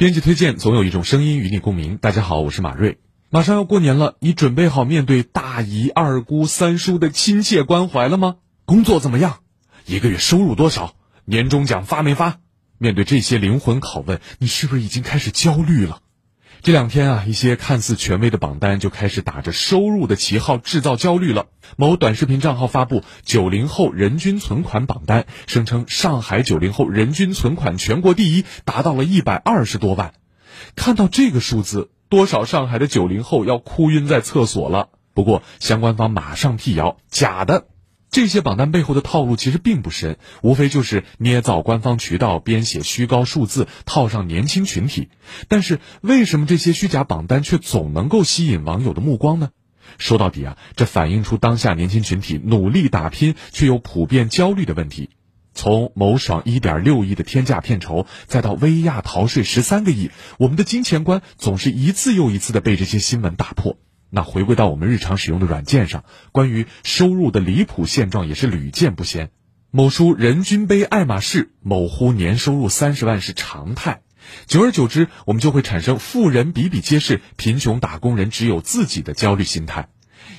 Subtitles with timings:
[0.00, 1.98] 编辑推荐，总有一种声音与你共鸣。
[1.98, 2.96] 大家好，我是马瑞。
[3.28, 8.36] 马上要过年了，你准备好面对大姨、二姑、三叔的亲切关怀了吗？
[8.64, 9.40] 工作怎么样？
[9.84, 10.94] 一个月收入多少？
[11.26, 12.38] 年终奖发没发？
[12.78, 16.00] 面对这些灵魂拷问，你是不是已经开始焦虑了？
[16.62, 21.46] 这两天啊，一些看似权威的榜单就开始打着收入的旗号制造焦虑了。
[21.78, 30.12] 某短视频账号发布九零后人均存款榜单，声称上海九零后人均存款全国第一，达到了一百二十多万。
[30.76, 34.90] 看到这个数字，多少上海的九零后要哭晕在厕所了。
[35.14, 37.68] 不过，相关方马上辟谣，假的。
[38.10, 45.10] 这些榜单背后的套路其实并不深，无非就是捏造官方渠道、编写虚高数字、套上年轻群体。
[45.46, 49.50] 但是，为什么这些虚假榜单却总能够吸引网友的目光呢？
[49.98, 55.10] 说到底啊，这反映出当下年轻群体努力打拼却又普遍焦虑的问题。
[55.54, 63.76] 从某爽一点六亿的天价片酬，再到薇娅逃税十三个亿，我们的金钱观总是一次又一次的被这些新闻打破。
[64.10, 69.30] 那回归到我们日常使用的软件上，关于收入的离谱现状也是屡见不鲜。
[69.70, 74.02] 某书人均背爱马仕，某乎年收入三十万是常态。
[74.46, 79.88] 久而久之，我们就会产生富人比比皆是，贫穷打工人只有自己的焦虑心态。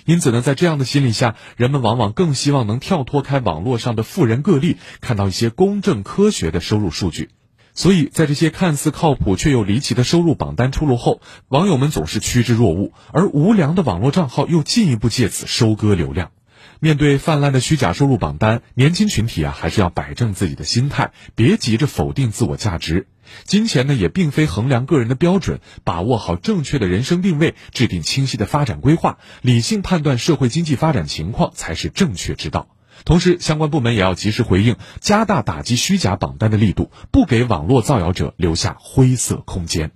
[0.05, 7.29] 因此呢，在这样的心理下，人们往往更希望能跳脱开网络上的富人个例，看到一些公正科学的收入数据。
[7.73, 16.31] 所以在这些看似靠谱却又离奇的收入榜单出炉后，网友们总是趋之若鹜，而无良的网络账号又进一步借此收割流量。
[16.79, 23.07] 面对泛滥的虚假收入榜单，年轻群体啊，还是要摆正自己的心态，别急着否定自我价值。
[23.43, 32.67] 金钱呢，也并非衡量个人的标准，把握好正确的人生定位，制定清晰的发展规划，理性判断社会经济发展情况，才是正确之道。
[33.05, 39.91] 同时，相关部门也要及时回应，加大打击虚假榜单的力度，不给网络造谣者留下灰色空间。